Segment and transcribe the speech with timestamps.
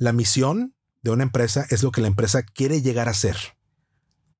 [0.00, 3.36] La misión de una empresa es lo que la empresa quiere llegar a ser.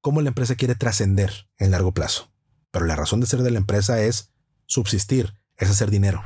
[0.00, 2.32] Cómo la empresa quiere trascender en largo plazo.
[2.70, 4.32] Pero la razón de ser de la empresa es
[4.64, 6.22] subsistir, es hacer dinero.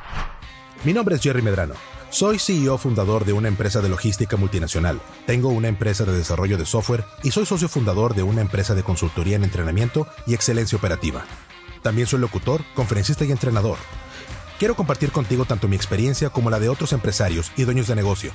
[0.84, 1.74] Mi nombre es Jerry Medrano.
[2.10, 5.00] Soy CEO fundador de una empresa de logística multinacional.
[5.26, 8.84] Tengo una empresa de desarrollo de software y soy socio fundador de una empresa de
[8.84, 11.24] consultoría en entrenamiento y excelencia operativa.
[11.82, 13.78] También soy locutor, conferencista y entrenador.
[14.58, 18.32] Quiero compartir contigo tanto mi experiencia como la de otros empresarios y dueños de negocio.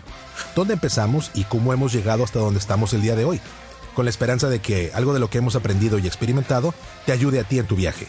[0.54, 3.40] Dónde empezamos y cómo hemos llegado hasta donde estamos el día de hoy.
[3.96, 6.74] Con la esperanza de que algo de lo que hemos aprendido y experimentado
[7.06, 8.08] te ayude a ti en tu viaje.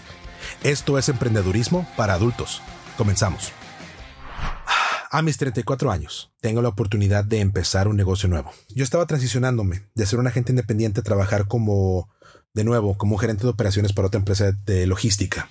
[0.64, 2.62] Esto es emprendedurismo para adultos.
[2.98, 3.52] Comenzamos.
[5.12, 8.50] A mis 34 años, tengo la oportunidad de empezar un negocio nuevo.
[8.70, 12.08] Yo estaba transicionándome de ser un agente independiente a trabajar como,
[12.54, 15.48] de nuevo, como gerente de operaciones para otra empresa de logística.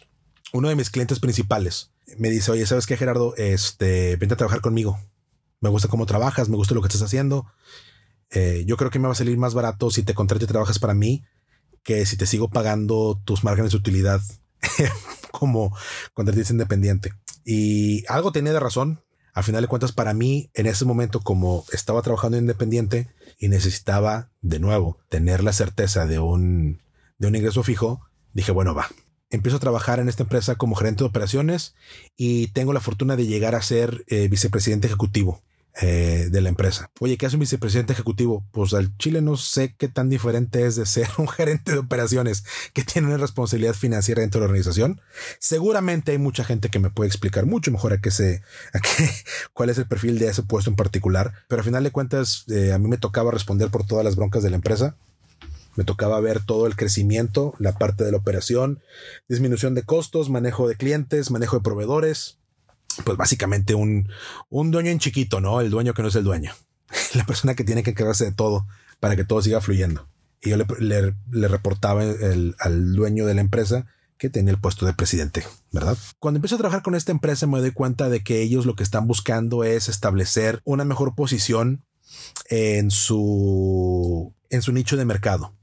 [0.51, 3.35] Uno de mis clientes principales me dice, oye, ¿sabes qué, Gerardo?
[3.37, 4.99] Este, vente a trabajar conmigo.
[5.61, 7.45] Me gusta cómo trabajas, me gusta lo que estás haciendo.
[8.31, 10.79] Eh, yo creo que me va a salir más barato si te contrato y trabajas
[10.79, 11.23] para mí
[11.83, 14.21] que si te sigo pagando tus márgenes de utilidad
[15.31, 15.75] como
[16.13, 17.13] contratista independiente.
[17.45, 19.03] Y algo tenía de razón.
[19.33, 23.07] Al final de cuentas, para mí, en ese momento, como estaba trabajando independiente
[23.37, 26.81] y necesitaba de nuevo tener la certeza de un,
[27.17, 28.01] de un ingreso fijo,
[28.33, 28.89] dije, bueno, va.
[29.29, 31.75] Empiezo a trabajar en esta empresa como gerente de operaciones
[32.17, 35.41] y tengo la fortuna de llegar a ser eh, vicepresidente ejecutivo.
[35.81, 36.91] Eh, de la empresa.
[36.99, 38.43] Oye, ¿qué hace un vicepresidente ejecutivo?
[38.51, 42.43] Pues al Chile no sé qué tan diferente es de ser un gerente de operaciones
[42.73, 44.99] que tiene una responsabilidad financiera dentro de la organización.
[45.37, 48.41] Seguramente hay mucha gente que me puede explicar mucho mejor a qué se,
[48.73, 49.09] a qué,
[49.53, 51.31] cuál es el perfil de ese puesto en particular.
[51.47, 54.43] Pero al final de cuentas, eh, a mí me tocaba responder por todas las broncas
[54.43, 54.97] de la empresa.
[55.79, 58.81] Me tocaba ver todo el crecimiento, la parte de la operación,
[59.29, 62.37] disminución de costos, manejo de clientes, manejo de proveedores,
[63.05, 64.09] pues básicamente un,
[64.49, 65.61] un dueño en chiquito, ¿no?
[65.61, 66.51] El dueño que no es el dueño.
[67.13, 68.67] La persona que tiene que encargarse de todo
[68.99, 70.05] para que todo siga fluyendo.
[70.41, 70.65] Y yo le,
[71.31, 72.03] le, reportaba
[72.59, 73.85] al dueño de la empresa
[74.17, 75.97] que tenía el puesto de presidente, ¿verdad?
[76.19, 78.83] Cuando empiezo a trabajar con esta empresa me doy cuenta de que ellos lo que
[78.83, 81.85] están buscando es establecer una mejor posición
[82.49, 85.55] en su, en su nicho de mercado.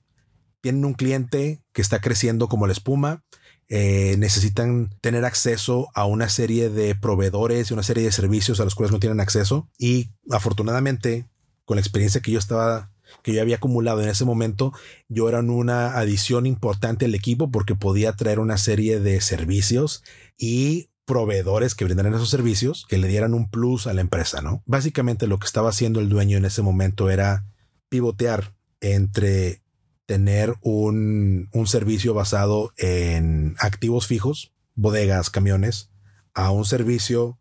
[0.67, 3.23] Tienen un cliente que está creciendo como la espuma,
[3.69, 8.65] eh, necesitan tener acceso a una serie de proveedores y una serie de servicios a
[8.65, 9.71] los cuales no tienen acceso.
[9.79, 11.29] Y afortunadamente,
[11.65, 12.91] con la experiencia que yo estaba,
[13.23, 14.73] que yo había acumulado en ese momento,
[15.09, 20.03] yo era una adición importante al equipo porque podía traer una serie de servicios
[20.37, 24.65] y proveedores que brindaran esos servicios que le dieran un plus a la empresa, ¿no?
[24.67, 27.45] Básicamente lo que estaba haciendo el dueño en ese momento era
[27.89, 29.63] pivotear entre
[30.07, 35.91] tener un, un servicio basado en activos fijos, bodegas, camiones,
[36.33, 37.39] a un servicio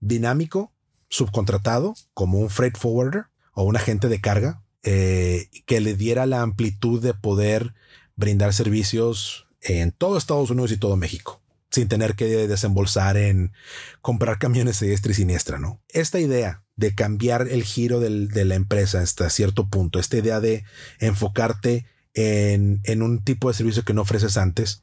[0.00, 0.72] dinámico,
[1.08, 6.42] subcontratado, como un freight forwarder o un agente de carga, eh, que le diera la
[6.42, 7.74] amplitud de poder
[8.16, 13.52] brindar servicios en todo Estados Unidos y todo México, sin tener que desembolsar en
[14.00, 15.82] comprar camiones de diestra y siniestra, ¿no?
[15.88, 20.64] Esta idea de cambiar el giro de la empresa hasta cierto punto, esta idea de
[20.98, 24.82] enfocarte en, en un tipo de servicio que no ofreces antes,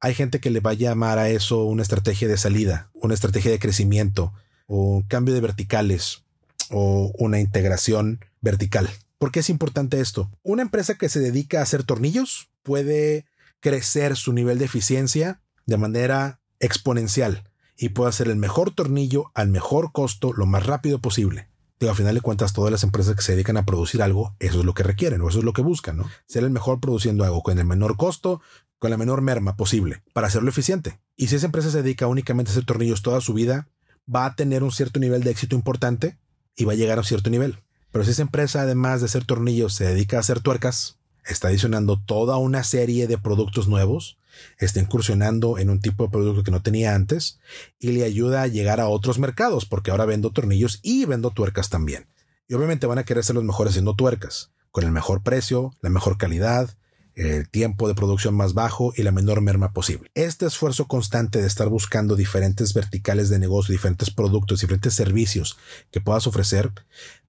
[0.00, 3.50] hay gente que le va a llamar a eso una estrategia de salida, una estrategia
[3.50, 4.32] de crecimiento,
[4.66, 6.24] o un cambio de verticales,
[6.70, 8.88] o una integración vertical.
[9.18, 10.30] ¿Por qué es importante esto?
[10.42, 13.26] Una empresa que se dedica a hacer tornillos puede
[13.60, 17.44] crecer su nivel de eficiencia de manera exponencial
[17.76, 21.50] y puede hacer el mejor tornillo al mejor costo lo más rápido posible.
[21.78, 24.60] Digo, a final de cuentas, todas las empresas que se dedican a producir algo, eso
[24.60, 26.10] es lo que requieren o eso es lo que buscan, ¿no?
[26.26, 28.40] Ser el mejor produciendo algo con el menor costo,
[28.78, 30.98] con la menor merma posible, para hacerlo eficiente.
[31.16, 33.68] Y si esa empresa se dedica únicamente a hacer tornillos toda su vida,
[34.12, 36.18] va a tener un cierto nivel de éxito importante
[36.56, 37.58] y va a llegar a cierto nivel.
[37.92, 42.00] Pero si esa empresa, además de hacer tornillos, se dedica a hacer tuercas, está adicionando
[42.00, 44.17] toda una serie de productos nuevos,
[44.58, 47.38] está incursionando en un tipo de producto que no tenía antes
[47.78, 51.68] y le ayuda a llegar a otros mercados, porque ahora vendo tornillos y vendo tuercas
[51.68, 52.08] también.
[52.48, 55.90] Y obviamente van a querer ser los mejores haciendo tuercas, con el mejor precio, la
[55.90, 56.70] mejor calidad,
[57.18, 60.08] el tiempo de producción más bajo y la menor merma posible.
[60.14, 65.58] Este esfuerzo constante de estar buscando diferentes verticales de negocio, diferentes productos, diferentes servicios
[65.90, 66.70] que puedas ofrecer,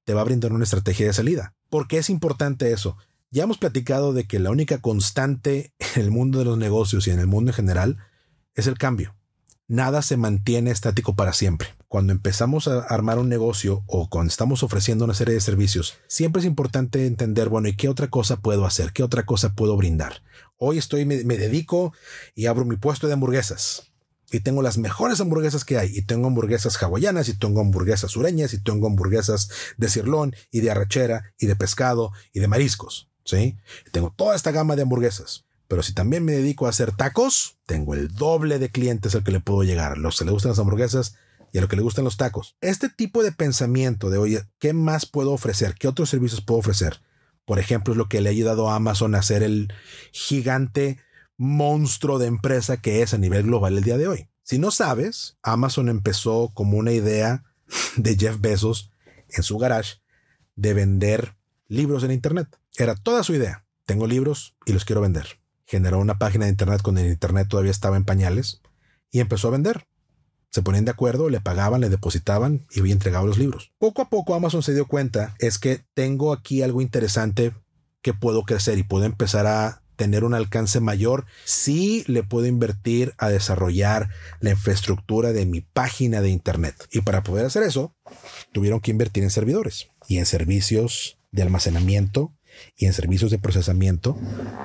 [0.04, 1.56] te va a brindar una estrategia de salida.
[1.70, 2.98] ¿Por qué es importante eso?
[3.32, 7.12] Ya hemos platicado de que la única constante en el mundo de los negocios y
[7.12, 7.98] en el mundo en general
[8.56, 9.16] es el cambio.
[9.68, 11.68] Nada se mantiene estático para siempre.
[11.88, 16.40] Cuando empezamos a armar un negocio o cuando estamos ofreciendo una serie de servicios, siempre
[16.40, 18.94] es importante entender, bueno, ¿y qué otra cosa puedo hacer?
[18.94, 20.24] ¿Qué otra cosa puedo brindar?
[20.58, 21.94] Hoy estoy, me, me dedico
[22.34, 23.92] y abro mi puesto de hamburguesas.
[24.32, 25.96] y tengo las mejores hamburguesas que hay.
[25.96, 30.72] Y tengo hamburguesas hawaianas, y tengo hamburguesas sureñas, y tengo hamburguesas de cirlón, y de
[30.72, 33.10] arrachera, y de pescado, y de mariscos.
[33.92, 35.46] Tengo toda esta gama de hamburguesas.
[35.68, 39.32] Pero si también me dedico a hacer tacos, tengo el doble de clientes al que
[39.32, 39.98] le puedo llegar.
[39.98, 41.16] Los que le gustan las hamburguesas
[41.52, 42.56] y a los que le gustan los tacos.
[42.62, 45.76] Este tipo de pensamiento de, oye, ¿qué más puedo ofrecer?
[45.76, 47.02] ¿Qué otros servicios puedo ofrecer?
[47.46, 49.74] Por ejemplo, es lo que le ha ayudado a Amazon a ser el
[50.12, 51.00] gigante
[51.38, 54.28] monstruo de empresa que es a nivel global el día de hoy.
[54.44, 57.44] Si no sabes, Amazon empezó como una idea
[57.96, 58.92] de Jeff Bezos
[59.30, 59.98] en su garage
[60.56, 61.36] de vender
[61.68, 62.60] libros en Internet.
[62.80, 63.68] Era toda su idea.
[63.86, 65.40] Tengo libros y los quiero vender
[65.70, 68.60] generó una página de internet cuando el internet todavía estaba en pañales
[69.12, 69.86] y empezó a vender.
[70.50, 73.72] Se ponían de acuerdo, le pagaban, le depositaban y había entregado los libros.
[73.78, 77.54] Poco a poco Amazon se dio cuenta es que tengo aquí algo interesante
[78.02, 83.14] que puedo crecer y puedo empezar a tener un alcance mayor si le puedo invertir
[83.20, 84.10] a desarrollar
[84.40, 86.88] la infraestructura de mi página de internet.
[86.92, 87.94] Y para poder hacer eso,
[88.54, 92.34] tuvieron que invertir en servidores y en servicios de almacenamiento
[92.76, 94.18] y en servicios de procesamiento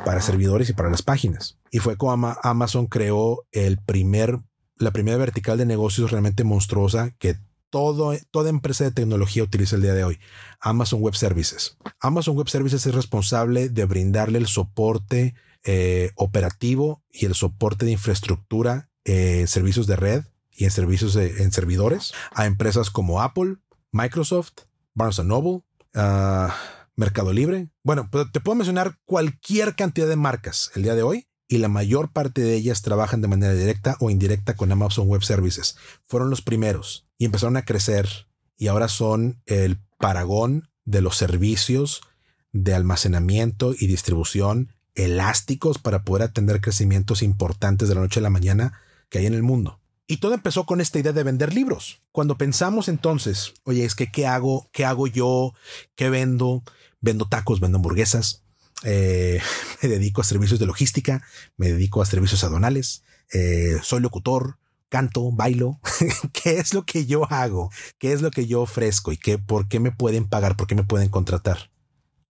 [0.05, 1.59] para servidores y para las páginas.
[1.71, 4.41] Y fue como Amazon creó el primer,
[4.77, 7.37] la primera vertical de negocios realmente monstruosa que
[7.71, 10.21] todo, toda empresa de tecnología utiliza el día de hoy.
[10.61, 11.77] Amazon Web Services.
[12.01, 17.93] Amazon Web Services es responsable de brindarle el soporte eh, operativo y el soporte de
[17.93, 23.57] infraestructura en servicios de red y en servicios en servidores a empresas como Apple,
[23.91, 24.53] Microsoft,
[24.95, 25.63] Barnes Noble,
[25.95, 26.49] uh,
[26.97, 27.69] Mercado Libre.
[27.83, 31.69] Bueno, pues, te puedo mencionar cualquier cantidad de marcas el día de hoy y la
[31.69, 35.77] mayor parte de ellas trabajan de manera directa o indirecta con Amazon Web Services.
[36.07, 38.09] Fueron los primeros y empezaron a crecer
[38.57, 42.03] y ahora son el paragón de los servicios
[42.53, 48.31] de almacenamiento y distribución elásticos para poder atender crecimientos importantes de la noche a la
[48.31, 49.81] mañana que hay en el mundo.
[50.07, 52.03] Y todo empezó con esta idea de vender libros.
[52.13, 54.69] Cuando pensamos entonces, oye, es que ¿qué hago?
[54.73, 55.55] ¿Qué hago yo?
[55.95, 56.63] ¿Qué vendo?
[57.01, 58.45] Vendo tacos, vendo hamburguesas.
[58.83, 59.41] Eh,
[59.83, 61.23] me dedico a servicios de logística,
[61.57, 63.03] me dedico a servicios aduanales,
[63.33, 64.59] eh, soy locutor,
[64.91, 65.81] canto, bailo.
[66.33, 67.71] ¿Qué es lo que yo hago?
[67.99, 69.11] ¿Qué es lo que yo ofrezco?
[69.11, 70.57] ¿Y qué, por qué me pueden pagar?
[70.57, 71.71] ¿Por qué me pueden contratar?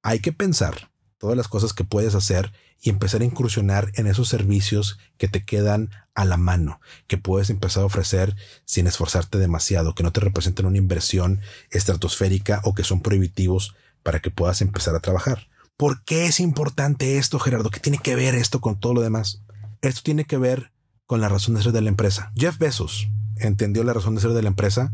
[0.02, 0.90] Hay que pensar
[1.24, 5.42] todas las cosas que puedes hacer y empezar a incursionar en esos servicios que te
[5.42, 8.36] quedan a la mano, que puedes empezar a ofrecer
[8.66, 11.40] sin esforzarte demasiado, que no te representen una inversión
[11.70, 15.48] estratosférica o que son prohibitivos para que puedas empezar a trabajar.
[15.78, 17.70] ¿Por qué es importante esto, Gerardo?
[17.70, 19.42] ¿Qué tiene que ver esto con todo lo demás?
[19.80, 20.72] Esto tiene que ver
[21.06, 22.32] con la razón de ser de la empresa.
[22.36, 24.92] Jeff Bezos entendió la razón de ser de la empresa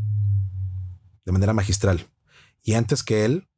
[1.25, 2.07] de manera magistral.
[2.63, 3.49] Y antes que él,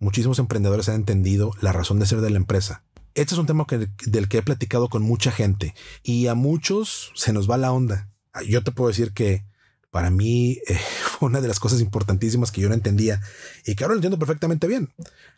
[0.00, 2.82] muchísimos emprendedores han entendido la razón de ser de la empresa.
[3.14, 3.66] Este es un tema
[4.06, 8.08] del que he platicado con mucha gente y a muchos se nos va la onda.
[8.48, 9.44] Yo te puedo decir que
[9.90, 10.78] para mí eh,
[11.18, 13.20] fue una de las cosas importantísimas que yo no entendía
[13.64, 14.92] y que ahora lo entiendo perfectamente bien.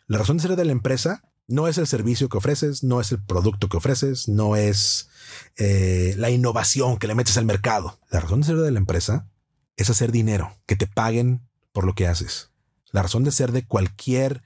[0.07, 3.11] La razón de ser de la empresa no es el servicio que ofreces, no es
[3.11, 5.09] el producto que ofreces, no es
[5.57, 7.99] eh, la innovación que le metes al mercado.
[8.09, 9.27] La razón de ser de la empresa
[9.75, 12.51] es hacer dinero, que te paguen por lo que haces.
[12.91, 14.43] La razón de ser de cualquier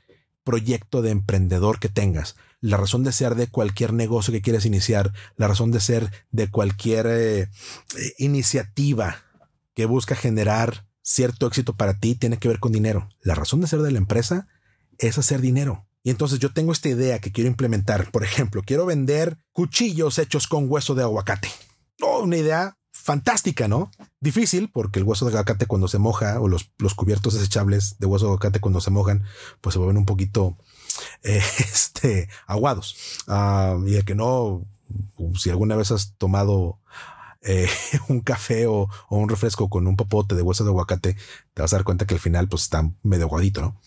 [0.48, 5.12] proyecto de emprendedor que tengas, la razón de ser de cualquier negocio que quieras iniciar,
[5.36, 7.50] la razón de ser de cualquier eh,
[8.18, 9.26] iniciativa
[9.74, 13.10] que busca generar cierto éxito para ti tiene que ver con dinero.
[13.22, 14.48] La razón de ser de la empresa
[15.00, 15.86] es hacer dinero.
[16.02, 18.10] Y entonces yo tengo esta idea que quiero implementar.
[18.12, 21.50] Por ejemplo, quiero vender cuchillos hechos con hueso de aguacate.
[22.02, 22.77] Oh, una idea
[23.08, 23.90] fantástica, ¿no?
[24.20, 28.06] Difícil porque el hueso de aguacate cuando se moja o los, los cubiertos desechables de
[28.06, 29.24] hueso de aguacate cuando se mojan,
[29.62, 30.58] pues se vuelven un poquito
[31.24, 32.98] eh, este, aguados.
[33.26, 34.66] Ah, y el que no,
[35.36, 36.80] si alguna vez has tomado
[37.44, 37.70] eh,
[38.10, 41.16] un café o, un refresco con un popote de hueso de aguacate,
[41.54, 43.80] te vas a dar cuenta que al final pues está medio aguadito, ¿no?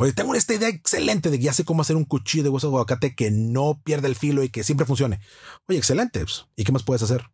[0.00, 2.66] Oye, tengo esta idea excelente de que ya sé cómo hacer un cuchillo de hueso
[2.66, 5.20] de aguacate que no pierda el filo y que siempre funcione.
[5.68, 6.18] Oye, excelente.
[6.18, 7.30] Pues, ¿Y qué más puedes hacer?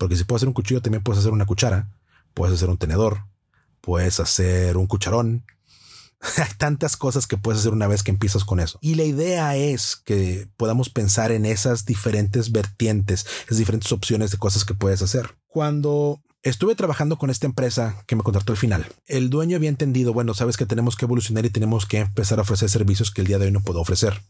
[0.00, 1.90] Porque si puedes hacer un cuchillo, también puedes hacer una cuchara,
[2.32, 3.26] puedes hacer un tenedor,
[3.82, 5.44] puedes hacer un cucharón.
[6.38, 8.78] Hay tantas cosas que puedes hacer una vez que empiezas con eso.
[8.80, 14.38] Y la idea es que podamos pensar en esas diferentes vertientes, esas diferentes opciones de
[14.38, 15.36] cosas que puedes hacer.
[15.48, 20.14] Cuando estuve trabajando con esta empresa que me contrató al final, el dueño había entendido,
[20.14, 23.26] bueno, sabes que tenemos que evolucionar y tenemos que empezar a ofrecer servicios que el
[23.26, 24.22] día de hoy no puedo ofrecer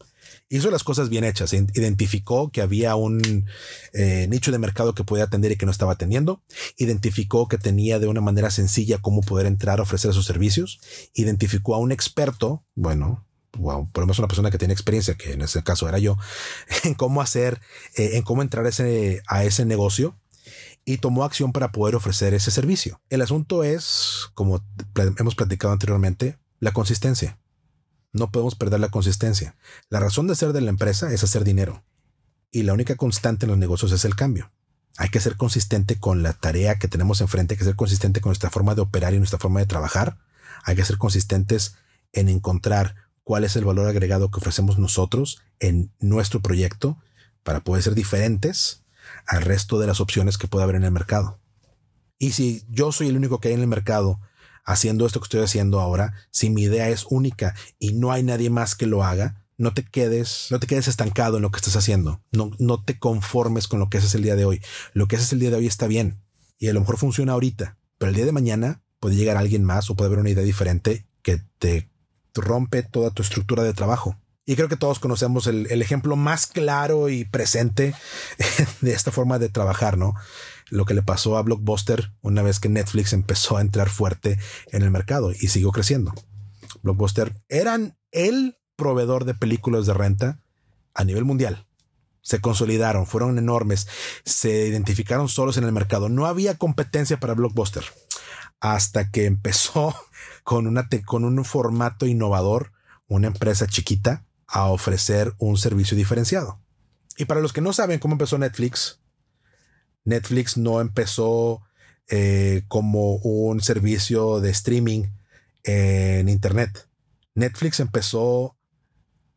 [0.49, 1.53] hizo las cosas bien hechas.
[1.53, 3.45] Identificó que había un
[3.93, 6.43] eh, nicho de mercado que podía atender y que no estaba atendiendo.
[6.77, 10.79] Identificó que tenía de una manera sencilla cómo poder entrar a ofrecer esos servicios.
[11.13, 15.41] Identificó a un experto, bueno, por lo menos una persona que tiene experiencia, que en
[15.41, 16.17] ese caso era yo,
[16.83, 17.61] en cómo hacer,
[17.95, 20.17] eh, en cómo entrar a ese negocio.
[20.83, 22.99] y tomó acción para poder ofrecer ese servicio.
[23.09, 24.63] El asunto es, como
[24.95, 27.37] hemos platicado anteriormente, la consistencia.
[28.13, 29.55] No podemos perder la consistencia.
[29.89, 31.83] La razón de ser de la empresa es hacer dinero.
[32.51, 34.51] Y la única constante en los negocios es el cambio.
[34.97, 38.31] Hay que ser consistente con la tarea que tenemos enfrente, hay que ser consistente con
[38.31, 40.17] nuestra forma de operar y nuestra forma de trabajar.
[40.65, 41.75] Hay que ser consistentes
[42.11, 46.97] en encontrar cuál es el valor agregado que ofrecemos nosotros en nuestro proyecto
[47.43, 48.83] para poder ser diferentes
[49.25, 51.39] al resto de las opciones que puede haber en el mercado.
[52.19, 54.19] Y si yo soy el único que hay en el mercado
[54.63, 58.49] haciendo esto que estoy haciendo ahora, si mi idea es única y no hay nadie
[58.49, 61.75] más que lo haga, no te quedes, no te quedes estancado en lo que estás
[61.75, 62.21] haciendo.
[62.31, 64.61] No, no te conformes con lo que haces el día de hoy.
[64.93, 66.19] Lo que haces el día de hoy está bien
[66.57, 69.89] y a lo mejor funciona ahorita, pero el día de mañana puede llegar alguien más
[69.89, 71.89] o puede haber una idea diferente que te
[72.33, 74.17] rompe toda tu estructura de trabajo.
[74.45, 77.93] Y creo que todos conocemos el, el, ejemplo más claro y presente
[78.81, 80.15] de esta forma de trabajar, ¿no?
[80.71, 84.39] Lo que le pasó a Blockbuster una vez que Netflix empezó a entrar fuerte
[84.71, 86.13] en el mercado y siguió creciendo.
[86.81, 90.39] Blockbuster eran el proveedor de películas de renta
[90.93, 91.67] a nivel mundial.
[92.21, 93.89] Se consolidaron, fueron enormes,
[94.23, 96.07] se identificaron solos en el mercado.
[96.07, 97.83] No había competencia para Blockbuster
[98.61, 99.93] hasta que empezó
[100.45, 102.71] con, una con un formato innovador,
[103.07, 106.61] una empresa chiquita, a ofrecer un servicio diferenciado.
[107.17, 109.01] Y para los que no saben cómo empezó Netflix,
[110.03, 111.61] Netflix no empezó
[112.07, 115.05] eh, como un servicio de streaming
[115.63, 116.87] en Internet.
[117.35, 118.57] Netflix empezó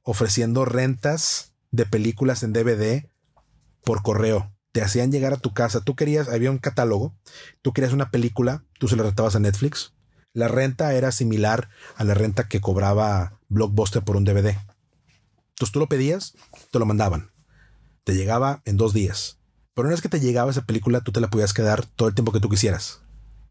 [0.02, 3.08] ofreciendo rentas de películas en DVD
[3.84, 4.52] por correo.
[4.72, 5.82] Te hacían llegar a tu casa.
[5.82, 7.14] Tú querías, había un catálogo.
[7.62, 9.94] Tú querías una película, tú se la rentabas a Netflix.
[10.32, 14.58] La renta era similar a la renta que cobraba Blockbuster por un DVD.
[15.50, 16.34] Entonces tú lo pedías,
[16.72, 17.30] te lo mandaban.
[18.02, 19.38] Te llegaba en dos días.
[19.74, 22.14] Pero una vez que te llegaba esa película, tú te la podías quedar todo el
[22.14, 23.02] tiempo que tú quisieras.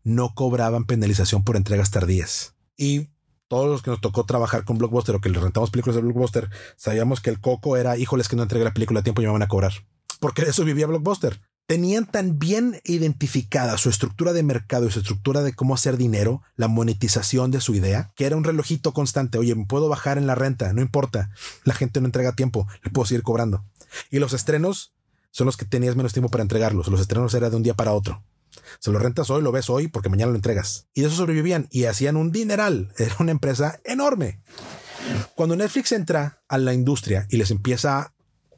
[0.03, 2.55] No cobraban penalización por entregas tardías.
[2.77, 3.09] Y
[3.47, 6.49] todos los que nos tocó trabajar con Blockbuster o que le rentamos películas de Blockbuster,
[6.77, 9.31] sabíamos que el coco era, híjoles que no entregué la película a tiempo y me
[9.31, 9.73] van a cobrar.
[10.19, 14.99] Porque de eso vivía Blockbuster tenían tan bien identificada su estructura de mercado y su
[14.99, 19.37] estructura de cómo hacer dinero, la monetización de su idea, que era un relojito constante.
[19.37, 21.29] Oye, me puedo bajar en la renta, no importa.
[21.63, 23.65] La gente no entrega tiempo, le puedo seguir cobrando.
[24.11, 24.92] Y los estrenos
[25.33, 26.87] son los que tenías menos tiempo para entregarlos.
[26.87, 28.23] Los estrenos era de un día para otro.
[28.79, 30.87] Se lo rentas hoy, lo ves hoy porque mañana lo entregas.
[30.93, 32.93] Y de eso sobrevivían y hacían un dineral.
[32.97, 34.41] Era una empresa enorme.
[35.33, 38.13] Cuando Netflix entra a la industria y les empieza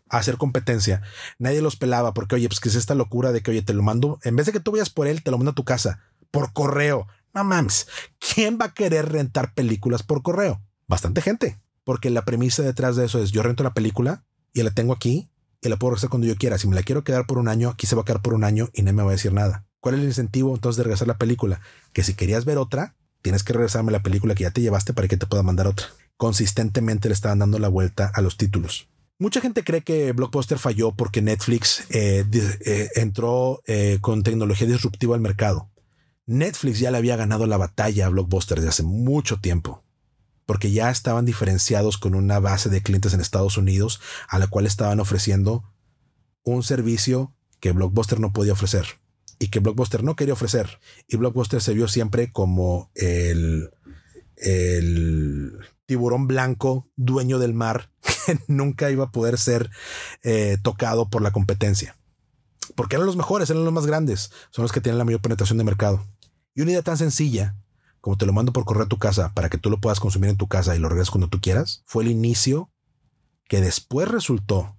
[0.10, 1.02] hacer competencia.
[1.40, 3.82] Nadie los pelaba porque, oye, pues que es esta locura de que, oye, te lo
[3.82, 6.00] mando, en vez de que tú vayas por él, te lo mando a tu casa,
[6.30, 7.08] por correo.
[7.34, 7.88] No mames,
[8.20, 10.62] ¿quién va a querer rentar películas por correo?
[10.88, 14.72] Bastante gente, porque la premisa detrás de eso es yo rento la película y la
[14.72, 15.30] tengo aquí
[15.68, 16.58] y la puedo regresar cuando yo quiera.
[16.58, 18.44] Si me la quiero quedar por un año, aquí se va a quedar por un
[18.44, 19.66] año y no me va a decir nada.
[19.80, 21.62] ¿Cuál es el incentivo entonces de regresar la película?
[21.94, 25.08] Que si querías ver otra, tienes que regresarme la película que ya te llevaste para
[25.08, 25.88] que te pueda mandar otra.
[26.18, 28.88] Consistentemente le estaban dando la vuelta a los títulos.
[29.18, 35.16] Mucha gente cree que Blockbuster falló porque Netflix eh, eh, entró eh, con tecnología disruptiva
[35.16, 35.70] al mercado.
[36.26, 39.85] Netflix ya le había ganado la batalla a Blockbuster desde hace mucho tiempo,
[40.46, 44.66] porque ya estaban diferenciados con una base de clientes en Estados Unidos a la cual
[44.66, 45.64] estaban ofreciendo
[46.44, 49.00] un servicio que Blockbuster no podía ofrecer
[49.40, 50.80] y que Blockbuster no quería ofrecer.
[51.08, 53.72] Y Blockbuster se vio siempre como el,
[54.38, 57.92] el tiburón blanco, dueño del mar,
[58.26, 59.70] que nunca iba a poder ser
[60.24, 61.98] eh, tocado por la competencia.
[62.76, 65.58] Porque eran los mejores, eran los más grandes, son los que tienen la mayor penetración
[65.58, 66.06] de mercado.
[66.56, 67.56] Y una idea tan sencilla
[68.06, 70.30] como te lo mando por correo a tu casa para que tú lo puedas consumir
[70.30, 72.70] en tu casa y lo regreses cuando tú quieras, fue el inicio
[73.50, 74.76] que después resultó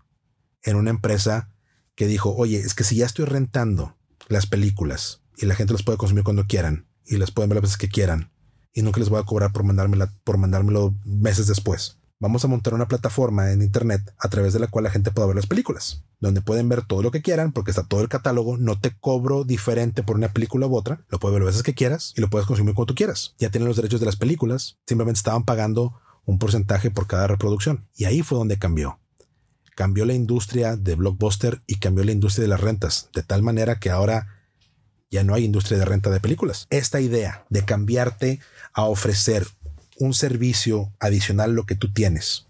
[0.62, 1.50] en una empresa
[1.96, 3.96] que dijo, oye, es que si ya estoy rentando
[4.28, 7.62] las películas y la gente las puede consumir cuando quieran y las pueden ver las
[7.62, 8.30] veces que quieran
[8.72, 11.98] y nunca les voy a cobrar por, mandármela, por mandármelo meses después.
[12.18, 15.26] Vamos a montar una plataforma en Internet a través de la cual la gente pueda
[15.26, 18.56] ver las películas, donde pueden ver todo lo que quieran porque está todo el catálogo,
[18.56, 21.74] no te cobro diferente por una película u otra, lo puedes ver las veces que
[21.74, 23.34] quieras y lo puedes consumir cuando tú quieras.
[23.38, 27.86] Ya tienen los derechos de las películas, simplemente estaban pagando un porcentaje por cada reproducción.
[27.94, 28.98] Y ahí fue donde cambió.
[29.74, 33.78] Cambió la industria de blockbuster y cambió la industria de las rentas, de tal manera
[33.78, 34.26] que ahora
[35.10, 36.66] ya no hay industria de renta de películas.
[36.70, 38.40] Esta idea de cambiarte
[38.72, 39.46] a ofrecer
[39.98, 42.46] un servicio adicional a lo que tú tienes,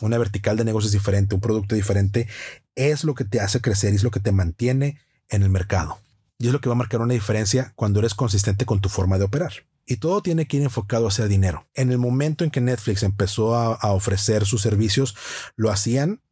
[0.00, 2.28] una vertical de negocios diferente, un producto diferente,
[2.74, 5.98] es lo que te hace crecer y es lo que te mantiene en el mercado.
[6.38, 9.18] Y es lo que va a marcar una diferencia cuando eres consistente con tu forma
[9.18, 9.52] de operar.
[9.84, 11.66] Y todo tiene que ir enfocado hacia dinero.
[11.74, 15.16] En el momento en que Netflix empezó a, a ofrecer sus servicios,
[15.56, 16.22] lo hacían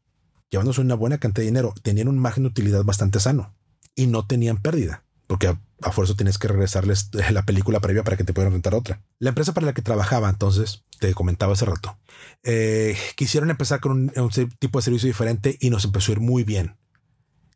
[0.49, 1.75] llevándose una buena cantidad de dinero.
[1.83, 3.55] Tenían un margen de utilidad bastante sano
[3.95, 8.25] y no tenían pérdida porque a, fuerza tienes que regresarles la película previa para que
[8.25, 9.01] te puedan rentar otra.
[9.19, 11.99] La empresa para la que trabajaba entonces, te comentaba hace rato,
[12.43, 16.45] eh, quisieron empezar con un, tipo de servicio diferente y nos empezó a ir muy
[16.45, 16.77] bien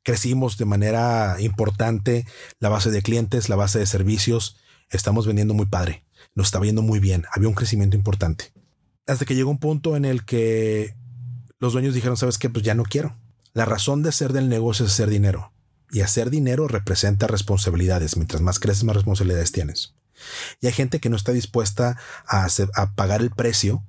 [0.02, 2.26] crecimos de manera importante
[2.58, 4.56] la base de clientes, la base de servicios.
[4.90, 6.04] Estamos vendiendo muy padre.
[6.34, 7.24] Nos estaba yendo muy bien.
[7.32, 8.52] Había un crecimiento importante.
[9.06, 10.96] Hasta que llegó un punto en el que
[11.58, 12.50] los dueños dijeron, ¿sabes qué?
[12.50, 13.16] Pues ya no quiero.
[13.52, 15.51] La razón de ser del negocio es hacer dinero.
[15.92, 18.16] Y hacer dinero representa responsabilidades.
[18.16, 19.94] Mientras más creces, más responsabilidades tienes.
[20.60, 22.48] Y hay gente que no está dispuesta a,
[22.94, 23.84] pagar el precio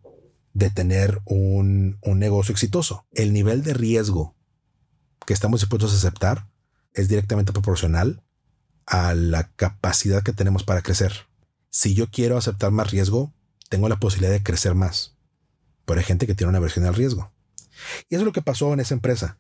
[0.54, 3.08] de tener un, un negocio exitoso.
[3.14, 4.36] El nivel de riesgo
[5.26, 6.48] que estamos dispuestos a aceptar
[6.94, 8.22] es directamente proporcional
[8.86, 11.28] a la capacidad que tenemos para crecer.
[11.70, 13.34] Si yo quiero aceptar más riesgo,
[13.70, 15.16] tengo la posibilidad de crecer más.
[15.86, 17.32] Pero hay gente que tiene una aversión al riesgo.
[18.10, 19.38] Y eso es lo que pasó en esa empresa.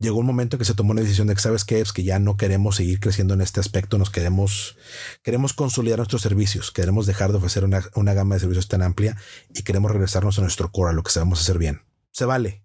[0.00, 2.02] Llegó un momento en que se tomó una decisión de que sabes qué es que
[2.02, 4.78] ya no queremos seguir creciendo en este aspecto, nos queremos,
[5.22, 9.16] queremos consolidar nuestros servicios, queremos dejar de ofrecer una, una gama de servicios tan amplia
[9.54, 11.82] y queremos regresarnos a nuestro core, a lo que sabemos hacer bien.
[12.12, 12.62] Se vale,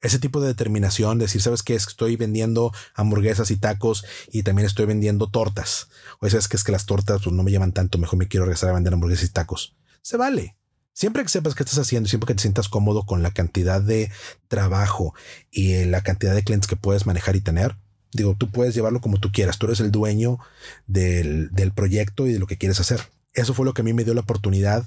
[0.00, 4.86] ese tipo de determinación, decir, sabes que estoy vendiendo hamburguesas y tacos y también estoy
[4.86, 5.88] vendiendo tortas.
[6.20, 8.44] O sabes que es que las tortas pues, no me llaman tanto, mejor me quiero
[8.44, 9.76] regresar a vender hamburguesas y tacos.
[10.02, 10.56] Se vale.
[10.96, 14.10] Siempre que sepas qué estás haciendo, siempre que te sientas cómodo con la cantidad de
[14.48, 15.14] trabajo
[15.50, 17.76] y eh, la cantidad de clientes que puedes manejar y tener,
[18.14, 19.58] digo, tú puedes llevarlo como tú quieras.
[19.58, 20.38] Tú eres el dueño
[20.86, 23.02] del, del proyecto y de lo que quieres hacer.
[23.34, 24.86] Eso fue lo que a mí me dio la oportunidad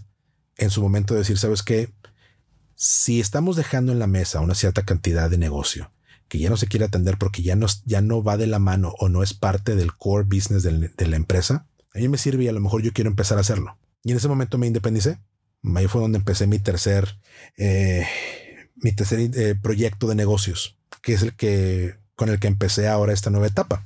[0.57, 1.93] en su momento de decir, sabes qué,
[2.73, 5.91] si estamos dejando en la mesa una cierta cantidad de negocio
[6.27, 8.95] que ya no se quiere atender porque ya no, ya no va de la mano
[8.97, 12.47] o no es parte del core business de la empresa, a mí me sirve y
[12.47, 13.77] a lo mejor yo quiero empezar a hacerlo.
[14.03, 15.19] Y en ese momento me independicé.
[15.75, 17.17] Ahí fue donde empecé mi tercer,
[17.57, 18.05] eh,
[18.75, 23.13] mi tercer eh, proyecto de negocios, que es el que con el que empecé ahora
[23.13, 23.85] esta nueva etapa,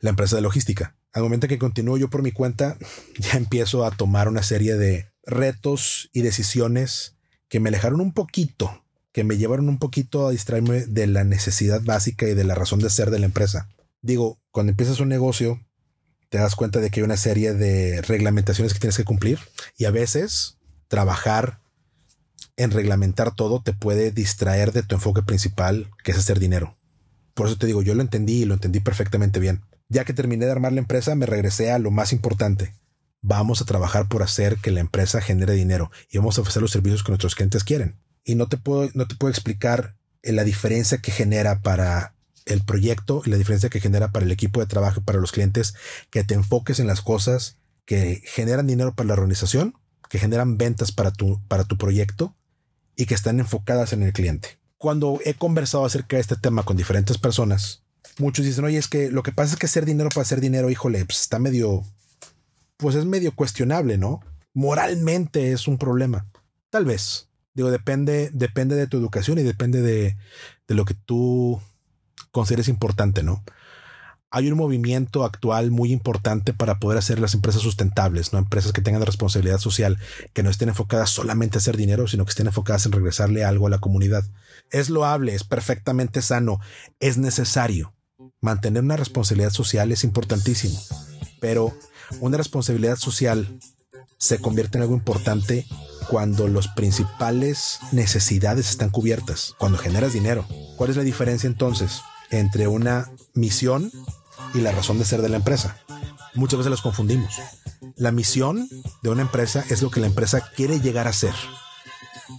[0.00, 0.96] la empresa de logística.
[1.12, 2.76] Al momento que continúo yo por mi cuenta,
[3.18, 7.16] ya empiezo a tomar una serie de retos y decisiones
[7.48, 11.80] que me alejaron un poquito, que me llevaron un poquito a distraerme de la necesidad
[11.82, 13.68] básica y de la razón de ser de la empresa.
[14.02, 15.60] Digo, cuando empiezas un negocio,
[16.28, 19.38] te das cuenta de que hay una serie de reglamentaciones que tienes que cumplir
[19.76, 20.55] y a veces
[20.88, 21.60] trabajar
[22.56, 26.76] en reglamentar todo te puede distraer de tu enfoque principal, que es hacer dinero.
[27.34, 29.62] Por eso te digo, yo lo entendí y lo entendí perfectamente bien.
[29.88, 32.74] Ya que terminé de armar la empresa, me regresé a lo más importante,
[33.20, 36.70] vamos a trabajar por hacer que la empresa genere dinero y vamos a ofrecer los
[36.70, 37.96] servicios que nuestros clientes quieren.
[38.24, 42.14] Y no te puedo, no te puedo explicar eh, la diferencia que genera para
[42.46, 45.32] el proyecto y la diferencia que genera para el equipo de trabajo y para los
[45.32, 45.74] clientes
[46.10, 49.74] que te enfoques en las cosas que generan dinero para la organización,
[50.08, 52.34] que generan ventas para tu, para tu proyecto
[52.96, 54.58] y que están enfocadas en el cliente.
[54.78, 57.82] Cuando he conversado acerca de este tema con diferentes personas,
[58.18, 60.70] muchos dicen, oye, es que lo que pasa es que hacer dinero para hacer dinero,
[60.70, 61.84] híjole, pues está medio,
[62.76, 64.20] pues es medio cuestionable, ¿no?
[64.54, 66.26] Moralmente es un problema.
[66.70, 67.28] Tal vez.
[67.54, 70.16] Digo, depende, depende de tu educación y depende de,
[70.68, 71.58] de lo que tú
[72.30, 73.42] consideres importante, ¿no?
[74.30, 78.82] Hay un movimiento actual muy importante para poder hacer las empresas sustentables, no empresas que
[78.82, 79.98] tengan responsabilidad social,
[80.32, 83.68] que no estén enfocadas solamente a hacer dinero, sino que estén enfocadas en regresarle algo
[83.68, 84.24] a la comunidad.
[84.70, 86.58] Es loable, es perfectamente sano,
[86.98, 87.94] es necesario.
[88.40, 90.78] Mantener una responsabilidad social es importantísimo,
[91.40, 91.72] pero
[92.20, 93.60] una responsabilidad social
[94.18, 95.66] se convierte en algo importante
[96.08, 100.46] cuando las principales necesidades están cubiertas, cuando generas dinero.
[100.76, 103.90] ¿Cuál es la diferencia entonces entre una misión
[104.54, 105.78] y la razón de ser de la empresa?
[106.34, 107.34] Muchas veces las confundimos.
[107.96, 108.68] La misión
[109.02, 111.34] de una empresa es lo que la empresa quiere llegar a ser,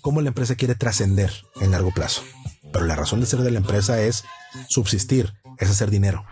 [0.02, 2.22] cómo la empresa quiere trascender en largo plazo.
[2.72, 4.24] Pero la razón de ser de la empresa es
[4.68, 6.26] subsistir, es hacer dinero.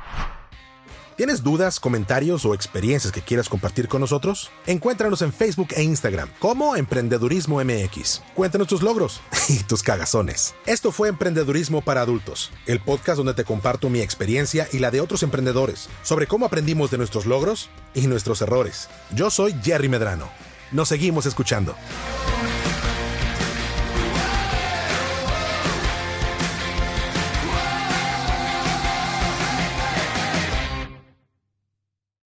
[1.16, 4.52] ¿Tienes dudas, comentarios o experiencias que quieras compartir con nosotros?
[4.68, 8.22] Encuéntranos en Facebook e Instagram como Emprendedurismo MX.
[8.34, 10.56] Cuéntanos tus logros y tus cagazones.
[10.66, 15.00] Esto fue Emprendedurismo para Adultos, el podcast donde te comparto mi experiencia y la de
[15.00, 18.90] otros emprendedores sobre cómo aprendimos de nuestros logros y nuestros errores.
[19.12, 20.28] Yo soy Jerry Medrano.
[20.74, 21.76] Nos seguimos escuchando.